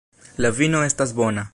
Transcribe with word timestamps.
La 0.45 0.51
vino 0.61 0.81
estas 0.91 1.15
bona. 1.23 1.49